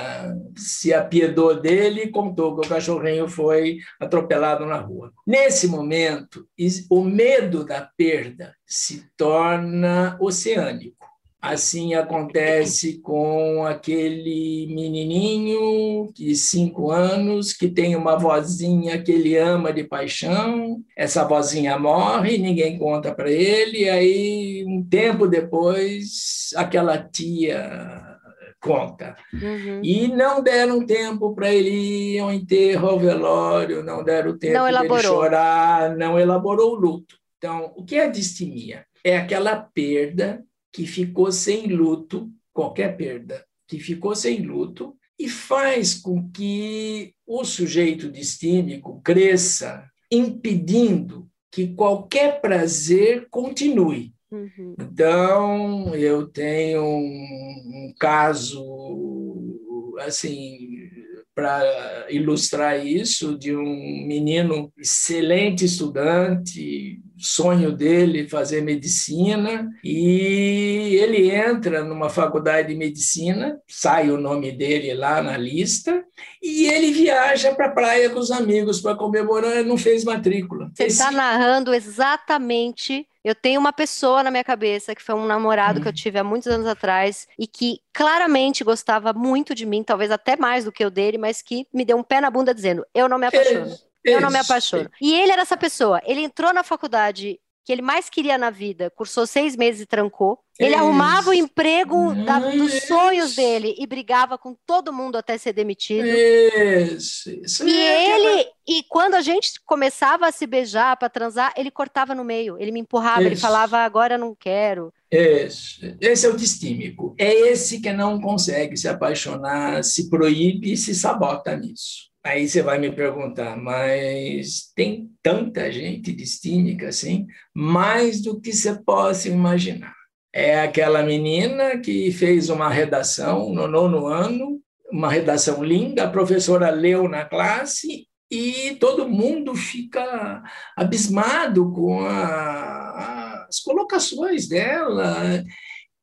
[0.57, 5.13] se apiedou dele e contou que o cachorrinho foi atropelado na rua.
[5.27, 6.47] Nesse momento,
[6.89, 11.00] o medo da perda se torna oceânico.
[11.41, 19.73] Assim acontece com aquele menininho de cinco anos que tem uma vozinha que ele ama
[19.73, 20.83] de paixão.
[20.95, 23.85] Essa vozinha morre, ninguém conta para ele.
[23.85, 28.19] E aí, um tempo depois, aquela tia
[28.61, 29.17] conta.
[29.33, 29.81] Uhum.
[29.83, 34.85] E não deram tempo para ele ir ao enterro, ao velório, não deram tempo para
[34.85, 37.17] ele chorar, não elaborou o luto.
[37.39, 38.85] Então, o que é a distimia?
[39.03, 45.95] É aquela perda que ficou sem luto, qualquer perda, que ficou sem luto, e faz
[45.95, 54.15] com que o sujeito distímico cresça, impedindo que qualquer prazer continue.
[54.31, 54.75] Uhum.
[54.79, 60.89] Então, eu tenho um, um caso assim
[61.35, 71.85] para ilustrar isso de um menino excelente estudante, sonho dele fazer medicina e ele entra
[71.85, 76.05] numa faculdade de medicina, sai o nome dele lá na lista
[76.43, 80.71] e ele viaja para a praia com os amigos para comemorar, não fez matrícula.
[80.75, 81.17] Você está Esse...
[81.17, 85.83] narrando exatamente eu tenho uma pessoa na minha cabeça que foi um namorado hum.
[85.83, 90.11] que eu tive há muitos anos atrás e que claramente gostava muito de mim, talvez
[90.11, 92.85] até mais do que eu dele, mas que me deu um pé na bunda dizendo:
[92.95, 93.77] Eu não me apaixono.
[94.05, 94.91] Isso, eu não me apaixono.
[95.01, 96.01] E ele era essa pessoa.
[96.05, 100.41] Ele entrou na faculdade que ele mais queria na vida, cursou seis meses e trancou.
[100.59, 100.79] Ele Isso.
[100.79, 106.05] arrumava o emprego da, dos sonhos dele e brigava com todo mundo até ser demitido.
[106.05, 107.31] Isso.
[107.31, 108.55] Isso e é ele, aquela...
[108.67, 112.73] e quando a gente começava a se beijar para transar, ele cortava no meio, ele
[112.73, 114.93] me empurrava, ele falava, agora não quero.
[115.11, 115.81] Isso.
[116.01, 117.15] Esse é o distímico.
[117.19, 122.10] É esse que não consegue se apaixonar, se proíbe e se sabota nisso.
[122.23, 128.75] Aí você vai me perguntar, mas tem tanta gente distímica assim, mais do que você
[128.83, 129.95] possa imaginar.
[130.33, 134.61] É aquela menina que fez uma redação no nono ano,
[134.93, 140.43] uma redação linda, a professora leu na classe e todo mundo fica
[140.77, 145.43] abismado com a, as colocações dela.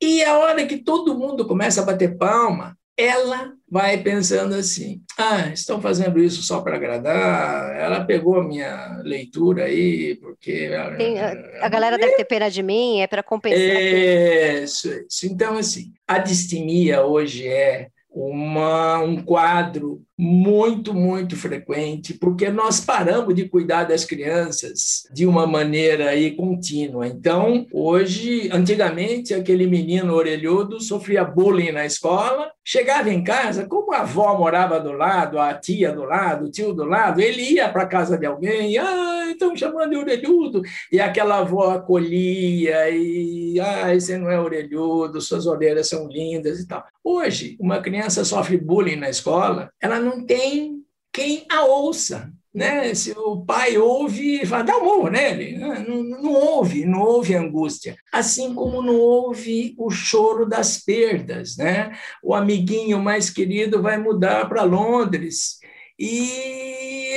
[0.02, 5.50] E a hora que todo mundo começa a bater palma, ela vai pensando assim: ah,
[5.54, 7.76] estão fazendo isso só para agradar.
[7.76, 10.72] Ela pegou a minha leitura aí, porque.
[10.98, 13.60] Tem, a, a, galera deve ter pena de mim, é para compensar.
[13.60, 15.28] Isso, isso.
[15.28, 23.36] Então, assim, a distimia hoje é uma, um quadro muito, muito frequente, porque nós paramos
[23.36, 27.08] de cuidar das crianças de uma maneira aí contínua.
[27.08, 34.00] Então, hoje, antigamente, aquele menino orelhudo sofria bullying na escola, chegava em casa, como a
[34.00, 37.86] avó morava do lado, a tia do lado, o tio do lado, ele ia para
[37.86, 44.18] casa de alguém, ah, estão chamando de orelhudo, e aquela avó acolhia, e ah, esse
[44.18, 46.84] não é orelhudo, suas orelhas são lindas e tal.
[47.04, 52.32] Hoje, uma criança sofre bullying na escola, ela não tem quem a ouça.
[52.54, 52.94] Né?
[52.96, 55.58] Se o pai ouve, dá um morro nele.
[55.58, 57.96] Não, não, não ouve, não ouve angústia.
[58.12, 61.56] Assim como não ouve o choro das perdas.
[61.56, 61.96] Né?
[62.24, 65.60] O amiguinho mais querido vai mudar para Londres
[66.00, 66.30] e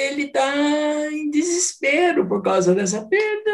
[0.08, 0.54] ele está
[1.12, 3.50] em desespero por causa dessa perda.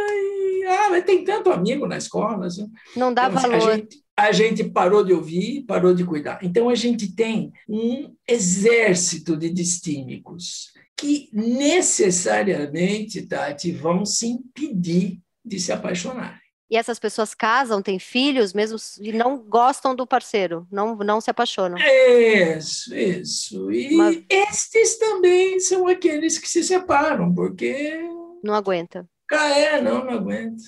[0.67, 2.47] Ah, mas tem tanto amigo na escola.
[2.47, 2.71] Assim.
[2.97, 3.71] Não dá então, valor.
[3.71, 6.39] A gente, a gente parou de ouvir, parou de cuidar.
[6.43, 15.61] Então, a gente tem um exército de distímicos que necessariamente, Tati, vão se impedir de
[15.61, 16.41] se apaixonar.
[16.69, 21.31] E essas pessoas casam, têm filhos, mesmo e não gostam do parceiro, não, não se
[21.31, 21.79] apaixonam.
[21.79, 23.71] Isso, isso.
[23.71, 24.25] E Mas...
[24.29, 28.01] estes também são aqueles que se separam, porque.
[28.43, 29.09] Não aguenta.
[29.33, 30.63] Ah, é, não, não aguenta.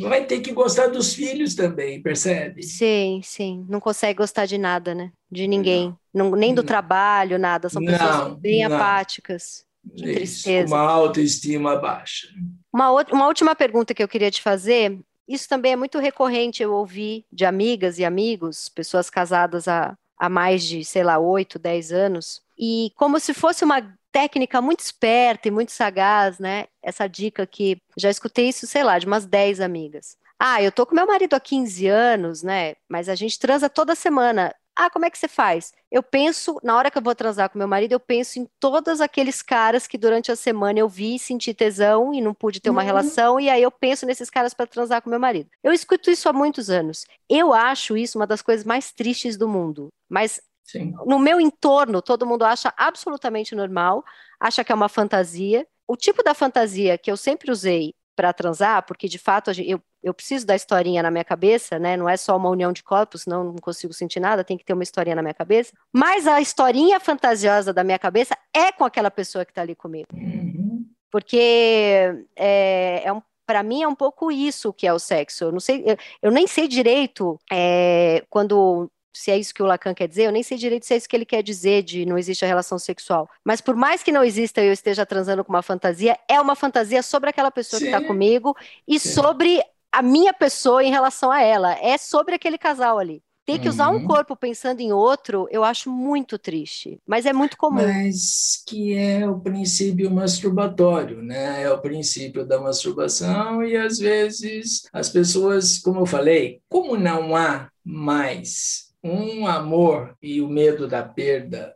[0.00, 2.62] Vai ter que gostar dos filhos também, percebe?
[2.62, 3.66] Sim, sim.
[3.68, 5.10] Não consegue gostar de nada, né?
[5.30, 5.96] De ninguém.
[6.14, 6.66] Não, nem do não.
[6.66, 7.68] trabalho, nada.
[7.68, 8.76] São pessoas não, bem não.
[8.76, 9.64] apáticas.
[9.96, 10.72] Que Isso, tristeza.
[10.72, 12.28] Uma autoestima baixa.
[12.72, 15.00] Uma, outra, uma última pergunta que eu queria te fazer.
[15.26, 20.28] Isso também é muito recorrente eu ouvir de amigas e amigos, pessoas casadas há, há
[20.28, 22.40] mais de, sei lá, oito, dez anos.
[22.56, 23.80] E como se fosse uma
[24.12, 26.66] técnica muito esperta e muito sagaz, né?
[26.82, 30.16] Essa dica que já escutei isso, sei lá, de umas 10 amigas.
[30.38, 32.74] Ah, eu tô com meu marido há 15 anos, né?
[32.88, 34.54] Mas a gente transa toda semana.
[34.74, 35.72] Ah, como é que você faz?
[35.90, 39.00] Eu penso, na hora que eu vou transar com meu marido, eu penso em todos
[39.00, 42.80] aqueles caras que durante a semana eu vi, senti tesão e não pude ter uma
[42.80, 42.86] uhum.
[42.86, 45.50] relação, e aí eu penso nesses caras para transar com meu marido.
[45.62, 47.04] Eu escuto isso há muitos anos.
[47.28, 49.88] Eu acho isso uma das coisas mais tristes do mundo.
[50.08, 50.40] Mas
[50.72, 50.94] Sim.
[51.04, 54.02] No meu entorno, todo mundo acha absolutamente normal,
[54.40, 55.66] acha que é uma fantasia.
[55.86, 60.14] O tipo da fantasia que eu sempre usei para transar, porque de fato eu, eu
[60.14, 61.96] preciso da historinha na minha cabeça, né?
[61.96, 64.72] Não é só uma união de corpos, senão não consigo sentir nada, tem que ter
[64.72, 65.72] uma historinha na minha cabeça.
[65.92, 70.08] Mas a historinha fantasiosa da minha cabeça é com aquela pessoa que está ali comigo.
[70.12, 70.86] Uhum.
[71.10, 75.44] Porque é, é um para mim é um pouco isso que é o sexo.
[75.44, 79.66] Eu não sei, eu, eu nem sei direito é, quando se é isso que o
[79.66, 82.06] Lacan quer dizer, eu nem sei direito se é isso que ele quer dizer de
[82.06, 83.28] não existe a relação sexual.
[83.44, 86.56] Mas por mais que não exista e eu esteja transando com uma fantasia, é uma
[86.56, 87.90] fantasia sobre aquela pessoa tá Sim.
[87.90, 88.56] que está comigo
[88.86, 89.10] e Sim.
[89.10, 91.74] sobre a minha pessoa em relação a ela.
[91.74, 93.22] É sobre aquele casal ali.
[93.44, 94.06] Ter que usar um uhum.
[94.06, 97.82] corpo pensando em outro, eu acho muito triste, mas é muito comum.
[97.82, 101.60] Mas que é o princípio masturbatório, né?
[101.60, 107.34] É o princípio da masturbação e às vezes as pessoas, como eu falei, como não
[107.34, 111.74] há mais um amor e o medo da perda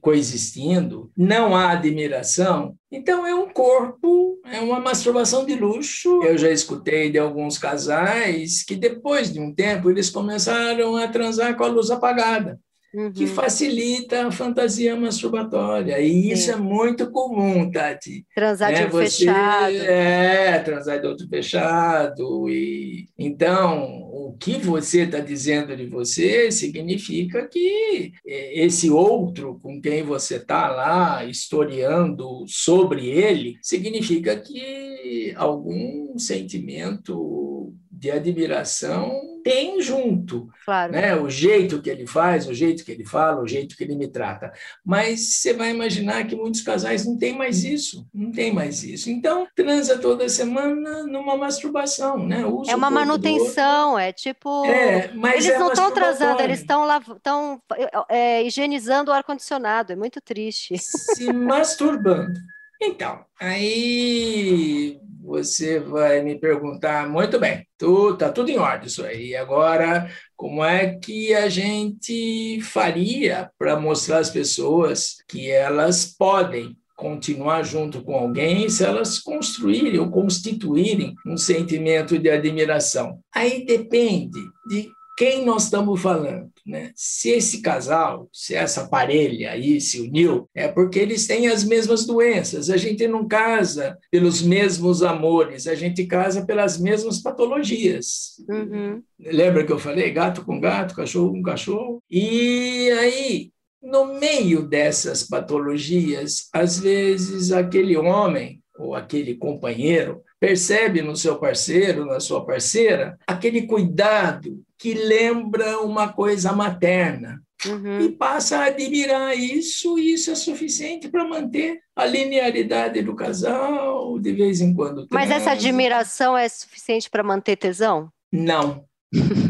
[0.00, 6.22] coexistindo, não há admiração, então é um corpo, é uma masturbação de luxo.
[6.22, 11.56] Eu já escutei de alguns casais que depois de um tempo eles começaram a transar
[11.56, 12.60] com a luz apagada
[12.94, 13.12] uhum.
[13.12, 15.98] que facilita a fantasia masturbatória.
[16.00, 16.52] E isso Sim.
[16.52, 18.24] é muito comum, Tati.
[18.34, 19.76] Transar é, de olho fechado.
[19.76, 22.48] É, transar de olho fechado.
[22.48, 30.02] E, então, o que você está dizendo de você significa que esse outro com quem
[30.02, 37.53] você está lá historiando sobre ele, significa que algum sentimento
[37.96, 40.48] de admiração tem junto.
[40.64, 40.92] Claro.
[40.92, 41.14] Né?
[41.14, 44.08] O jeito que ele faz, o jeito que ele fala, o jeito que ele me
[44.08, 44.50] trata.
[44.84, 48.08] Mas você vai imaginar que muitos casais não têm mais isso.
[48.12, 49.10] Não tem mais isso.
[49.10, 52.26] Então, transa toda semana numa masturbação.
[52.26, 52.44] Né?
[52.44, 54.64] Usa é uma manutenção, é tipo.
[54.64, 56.88] É, eles é não estão transando, eles estão
[57.22, 57.62] tão,
[58.08, 59.92] é, higienizando o ar-condicionado.
[59.92, 60.76] É muito triste.
[60.78, 62.40] Se masturbando.
[62.80, 69.34] Então, aí você vai me perguntar, muito bem, tu, tá tudo em ordem isso aí.
[69.34, 77.62] Agora, como é que a gente faria para mostrar às pessoas que elas podem continuar
[77.64, 83.18] junto com alguém se elas construírem ou constituírem um sentimento de admiração?
[83.34, 86.50] Aí depende de quem nós estamos falando.
[86.66, 86.92] Né?
[86.96, 92.06] Se esse casal, se essa parelha aí se uniu, é porque eles têm as mesmas
[92.06, 92.70] doenças.
[92.70, 98.42] A gente não casa pelos mesmos amores, a gente casa pelas mesmas patologias.
[98.48, 99.02] Uhum.
[99.20, 102.02] Lembra que eu falei gato com gato, cachorro com cachorro?
[102.10, 103.50] E aí
[103.84, 112.04] No meio dessas patologias, às vezes aquele homem ou aquele companheiro percebe no seu parceiro,
[112.04, 117.42] na sua parceira, aquele cuidado que lembra uma coisa materna.
[117.64, 118.02] Uhum.
[118.02, 124.18] E passa a admirar isso, e isso é suficiente para manter a linearidade do casal,
[124.18, 125.06] de vez em quando.
[125.10, 128.10] Mas essa admiração é suficiente para manter tesão?
[128.30, 128.84] Não,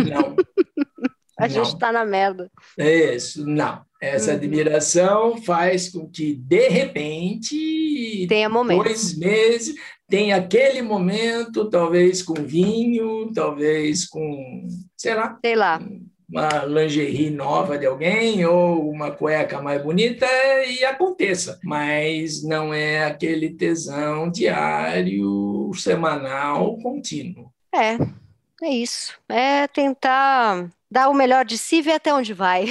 [0.09, 0.37] não.
[1.37, 2.49] a gente está na merda.
[2.79, 3.83] Isso, não.
[4.01, 4.37] Essa uhum.
[4.37, 8.85] admiração faz com que, de repente, tenha momentos.
[8.85, 9.75] dois meses,
[10.09, 15.81] tem aquele momento, talvez com vinho, talvez com, sei lá, sei lá.
[16.29, 20.27] uma lingerie nova de alguém ou uma cueca mais bonita
[20.67, 21.59] e aconteça.
[21.65, 27.51] Mas não é aquele tesão diário, semanal, contínuo.
[27.75, 27.97] É,
[28.63, 29.19] é isso.
[29.29, 32.67] É tentar dar o melhor de si e ver até onde vai.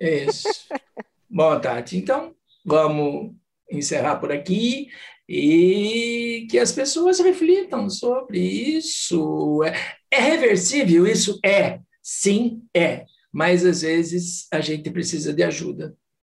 [0.00, 0.48] Isso.
[1.28, 2.32] Bom, Tati, então
[2.64, 3.32] vamos
[3.70, 4.88] encerrar por aqui
[5.28, 9.62] e que as pessoas reflitam sobre isso.
[9.64, 9.74] É,
[10.10, 11.06] é reversível?
[11.06, 11.80] Isso é.
[12.02, 13.04] Sim, é.
[13.32, 15.96] Mas às vezes a gente precisa de ajuda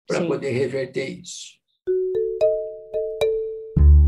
[0.08, 1.58] para poder reverter isso.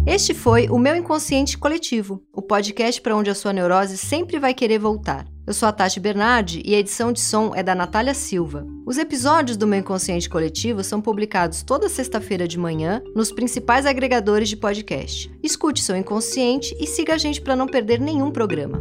[0.07, 4.55] Este foi o Meu Inconsciente Coletivo, o podcast para onde a sua neurose sempre vai
[4.55, 5.27] querer voltar.
[5.49, 8.67] Eu sou a Tati Bernardi e a edição de som é da Natália Silva.
[8.85, 14.47] Os episódios do Meu Inconsciente Coletivo são publicados toda sexta-feira de manhã nos principais agregadores
[14.47, 15.27] de podcast.
[15.41, 18.79] Escute seu inconsciente e siga a gente para não perder nenhum programa.